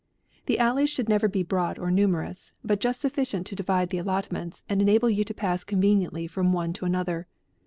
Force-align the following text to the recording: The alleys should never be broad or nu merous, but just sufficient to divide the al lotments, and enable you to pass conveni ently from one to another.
The 0.47 0.57
alleys 0.57 0.89
should 0.89 1.07
never 1.07 1.27
be 1.27 1.43
broad 1.43 1.77
or 1.77 1.91
nu 1.91 2.07
merous, 2.07 2.53
but 2.63 2.79
just 2.79 3.01
sufficient 3.01 3.45
to 3.45 3.55
divide 3.55 3.89
the 3.91 3.99
al 3.99 4.05
lotments, 4.05 4.63
and 4.67 4.81
enable 4.81 5.11
you 5.11 5.23
to 5.23 5.33
pass 5.35 5.63
conveni 5.63 6.07
ently 6.09 6.27
from 6.27 6.53
one 6.53 6.73
to 6.73 6.85
another. 6.85 7.27